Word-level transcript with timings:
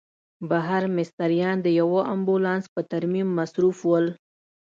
بهر 0.49 0.83
مستریان 0.97 1.57
د 1.61 1.67
یوه 1.79 2.01
امبولانس 2.13 2.65
په 2.73 2.81
ترمیم 2.91 3.27
مصروف 3.39 3.77
ول. 3.89 4.05